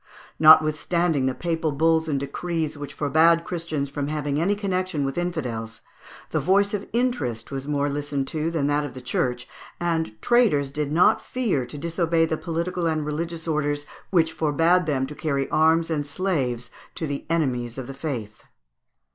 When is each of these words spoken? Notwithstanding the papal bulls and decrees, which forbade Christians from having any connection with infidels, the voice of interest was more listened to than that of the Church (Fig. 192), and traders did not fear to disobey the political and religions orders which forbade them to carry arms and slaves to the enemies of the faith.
Notwithstanding 0.39 1.27
the 1.27 1.35
papal 1.35 1.71
bulls 1.71 2.07
and 2.07 2.19
decrees, 2.19 2.75
which 2.75 2.91
forbade 2.95 3.43
Christians 3.43 3.87
from 3.87 4.07
having 4.07 4.41
any 4.41 4.55
connection 4.55 5.05
with 5.05 5.15
infidels, 5.15 5.81
the 6.31 6.39
voice 6.39 6.73
of 6.73 6.87
interest 6.91 7.51
was 7.51 7.67
more 7.67 7.87
listened 7.87 8.27
to 8.29 8.49
than 8.49 8.65
that 8.65 8.83
of 8.83 8.95
the 8.95 8.99
Church 9.01 9.43
(Fig. 9.43 9.49
192), 9.77 10.09
and 10.15 10.21
traders 10.23 10.71
did 10.71 10.91
not 10.91 11.21
fear 11.21 11.67
to 11.67 11.77
disobey 11.77 12.25
the 12.25 12.35
political 12.35 12.87
and 12.87 13.05
religions 13.05 13.47
orders 13.47 13.85
which 14.09 14.33
forbade 14.33 14.87
them 14.87 15.05
to 15.05 15.13
carry 15.13 15.47
arms 15.51 15.91
and 15.91 16.07
slaves 16.07 16.71
to 16.95 17.05
the 17.05 17.23
enemies 17.29 17.77
of 17.77 17.85
the 17.85 17.93
faith. 17.93 18.41